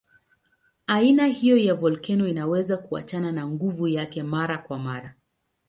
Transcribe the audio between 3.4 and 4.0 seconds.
nguvu